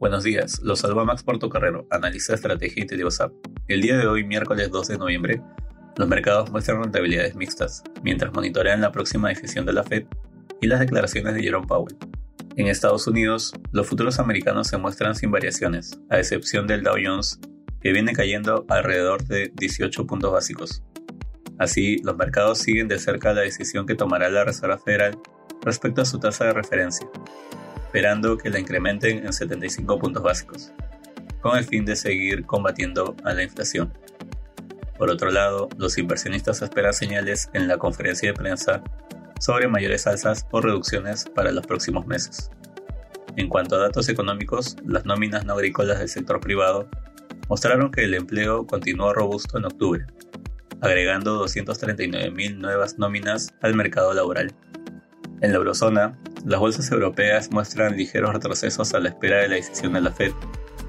Buenos 0.00 0.24
días, 0.24 0.62
los 0.62 0.78
saluda 0.78 1.04
Max 1.04 1.22
Portocarrero, 1.22 1.86
analista 1.90 2.32
de 2.32 2.36
estrategia 2.36 2.84
y 2.84 2.86
TDOSAP. 2.86 3.32
El 3.68 3.82
día 3.82 3.98
de 3.98 4.06
hoy, 4.06 4.24
miércoles 4.24 4.70
2 4.70 4.88
de 4.88 4.96
noviembre, 4.96 5.42
los 5.98 6.08
mercados 6.08 6.50
muestran 6.50 6.82
rentabilidades 6.82 7.36
mixtas, 7.36 7.82
mientras 8.02 8.32
monitorean 8.32 8.80
la 8.80 8.92
próxima 8.92 9.28
decisión 9.28 9.66
de 9.66 9.74
la 9.74 9.84
Fed 9.84 10.04
y 10.62 10.68
las 10.68 10.80
declaraciones 10.80 11.34
de 11.34 11.42
Jerome 11.42 11.66
Powell. 11.66 11.98
En 12.56 12.68
Estados 12.68 13.06
Unidos, 13.08 13.52
los 13.72 13.86
futuros 13.86 14.18
americanos 14.18 14.68
se 14.68 14.78
muestran 14.78 15.14
sin 15.14 15.30
variaciones, 15.30 16.00
a 16.08 16.18
excepción 16.18 16.66
del 16.66 16.82
Dow 16.82 16.96
Jones, 16.96 17.38
que 17.82 17.92
viene 17.92 18.14
cayendo 18.14 18.64
alrededor 18.70 19.22
de 19.26 19.52
18 19.54 20.06
puntos 20.06 20.32
básicos. 20.32 20.82
Así, 21.58 21.98
los 22.04 22.16
mercados 22.16 22.56
siguen 22.56 22.88
de 22.88 22.98
cerca 22.98 23.34
la 23.34 23.42
decisión 23.42 23.84
que 23.84 23.96
tomará 23.96 24.30
la 24.30 24.44
Reserva 24.44 24.78
Federal 24.78 25.18
respecto 25.62 26.00
a 26.00 26.06
su 26.06 26.18
tasa 26.18 26.46
de 26.46 26.54
referencia, 26.54 27.06
esperando 27.90 28.38
que 28.38 28.50
la 28.50 28.60
incrementen 28.60 29.26
en 29.26 29.32
75 29.32 29.98
puntos 29.98 30.22
básicos, 30.22 30.72
con 31.40 31.58
el 31.58 31.64
fin 31.64 31.84
de 31.84 31.96
seguir 31.96 32.46
combatiendo 32.46 33.16
la 33.24 33.42
inflación. 33.42 33.92
Por 34.96 35.10
otro 35.10 35.32
lado, 35.32 35.68
los 35.76 35.98
inversionistas 35.98 36.62
esperan 36.62 36.94
señales 36.94 37.50
en 37.52 37.66
la 37.66 37.78
conferencia 37.78 38.28
de 38.28 38.34
prensa 38.38 38.84
sobre 39.40 39.66
mayores 39.66 40.06
alzas 40.06 40.46
o 40.52 40.60
reducciones 40.60 41.24
para 41.34 41.50
los 41.50 41.66
próximos 41.66 42.06
meses. 42.06 42.52
En 43.34 43.48
cuanto 43.48 43.74
a 43.74 43.80
datos 43.80 44.08
económicos, 44.08 44.76
las 44.86 45.04
nóminas 45.04 45.44
no 45.44 45.54
agrícolas 45.54 45.98
del 45.98 46.08
sector 46.08 46.38
privado 46.38 46.88
mostraron 47.48 47.90
que 47.90 48.04
el 48.04 48.14
empleo 48.14 48.68
continuó 48.68 49.12
robusto 49.12 49.58
en 49.58 49.64
octubre, 49.64 50.06
agregando 50.80 51.44
239.000 51.44 52.56
nuevas 52.56 53.00
nóminas 53.00 53.52
al 53.62 53.74
mercado 53.74 54.14
laboral. 54.14 54.54
En 55.40 55.50
la 55.50 55.56
eurozona, 55.56 56.16
las 56.44 56.60
bolsas 56.60 56.90
europeas 56.90 57.50
muestran 57.50 57.96
ligeros 57.96 58.32
retrocesos 58.32 58.94
a 58.94 59.00
la 59.00 59.10
espera 59.10 59.38
de 59.38 59.48
la 59.48 59.54
decisión 59.56 59.92
de 59.92 60.00
la 60.00 60.12
Fed 60.12 60.32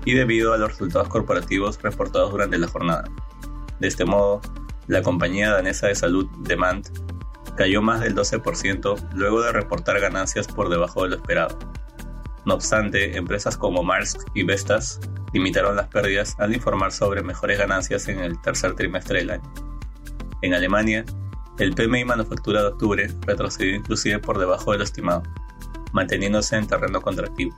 y 0.06 0.14
debido 0.14 0.54
a 0.54 0.58
los 0.58 0.70
resultados 0.70 1.08
corporativos 1.08 1.82
reportados 1.82 2.32
durante 2.32 2.58
la 2.58 2.68
jornada. 2.68 3.04
De 3.80 3.88
este 3.88 4.06
modo, 4.06 4.42
la 4.88 5.02
compañía 5.02 5.52
danesa 5.52 5.88
de 5.88 5.96
salud 5.96 6.28
Demand 6.40 6.88
cayó 7.56 7.82
más 7.82 8.02
del 8.02 8.16
12% 8.16 9.12
luego 9.14 9.42
de 9.42 9.52
reportar 9.52 10.00
ganancias 10.00 10.48
por 10.48 10.70
debajo 10.70 11.04
de 11.04 11.10
lo 11.10 11.16
esperado. 11.16 11.58
No 12.46 12.56
obstante, 12.56 13.18
empresas 13.18 13.58
como 13.58 13.84
Maersk 13.84 14.22
y 14.34 14.44
Vestas 14.44 15.00
limitaron 15.34 15.76
las 15.76 15.88
pérdidas 15.88 16.36
al 16.40 16.54
informar 16.54 16.92
sobre 16.92 17.22
mejores 17.22 17.60
ganancias 17.60 18.08
en 18.08 18.20
el 18.20 18.42
tercer 18.42 18.76
trimestre 18.76 19.20
del 19.20 19.32
año. 19.32 19.54
En 20.42 20.54
Alemania, 20.54 21.06
el 21.60 21.76
PMI 21.76 22.06
manufactura 22.06 22.62
de 22.62 22.68
octubre 22.70 23.08
retrocedió 23.28 23.76
inclusive 23.76 24.18
por 24.20 24.40
debajo 24.40 24.72
de 24.72 24.80
lo 24.80 24.84
estimado, 24.84 25.22
manteniéndose 25.92 26.56
en 26.58 26.68
terreno 26.68 27.02
contractivo. 27.02 27.56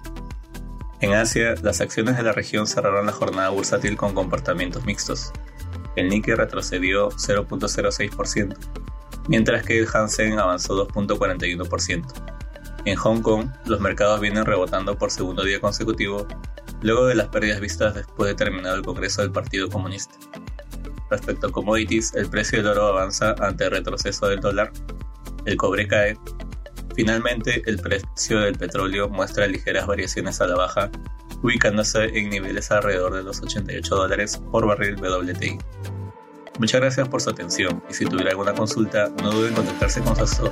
En 1.02 1.14
Asia, 1.14 1.56
las 1.62 1.82
acciones 1.82 2.16
de 2.16 2.24
la 2.24 2.32
región 2.32 2.66
cerraron 2.66 3.06
la 3.06 3.12
jornada 3.12 3.50
bursátil 3.50 3.98
con 3.98 4.14
comportamientos 4.14 4.86
mixtos. 4.86 5.34
El 5.96 6.10
Nikkei 6.10 6.36
retrocedió 6.36 7.10
0.06%, 7.10 8.56
mientras 9.28 9.66
que 9.66 9.80
el 9.80 9.88
Hansen 9.94 10.40
avanzó 10.40 10.88
2.41%. 10.88 12.34
En 12.86 12.96
Hong 12.96 13.22
Kong, 13.22 13.50
los 13.66 13.80
mercados 13.80 14.20
vienen 14.20 14.46
rebotando 14.46 14.98
por 14.98 15.12
segundo 15.12 15.44
día 15.44 15.60
consecutivo, 15.60 16.28
luego 16.82 17.06
de 17.06 17.16
las 17.16 17.28
pérdidas 17.28 17.60
vistas 17.60 17.96
después 17.96 18.30
de 18.30 18.36
terminado 18.36 18.76
el 18.76 18.84
Congreso 18.84 19.22
del 19.22 19.32
Partido 19.32 19.70
Comunista. 19.70 20.16
Respecto 21.10 21.48
a 21.48 21.52
commodities, 21.52 22.14
el 22.16 22.30
precio 22.30 22.60
del 22.60 22.68
oro 22.72 22.88
avanza 22.88 23.36
ante 23.40 23.66
el 23.66 23.72
retroceso 23.72 24.28
del 24.28 24.40
dólar, 24.40 24.72
el 25.46 25.58
cobre 25.58 25.88
cae. 25.88 26.18
Finalmente, 26.96 27.64
el 27.66 27.80
precio 27.80 28.40
del 28.42 28.56
petróleo 28.56 29.10
muestra 29.10 29.48
ligeras 29.48 29.88
variaciones 29.88 30.40
a 30.42 30.48
la 30.48 30.56
baja, 30.56 30.92
ubicándose 31.42 32.06
en 32.18 32.30
niveles 32.30 32.72
alrededor 32.72 33.16
de 33.16 33.24
los 33.24 33.42
88 33.42 33.96
dólares 33.96 34.42
por 34.52 34.68
barril 34.68 34.96
WTI. 34.96 35.58
Muchas 36.60 36.82
gracias 36.82 37.08
por 37.08 37.22
su 37.22 37.32
atención 37.32 37.84
y 37.90 37.94
si 37.94 38.06
tuviera 38.06 38.32
alguna 38.32 38.54
consulta, 38.54 39.10
no 39.22 39.32
duden 39.32 39.50
en 39.50 39.56
contactarse 39.56 40.02
con 40.02 40.16
su. 40.16 40.52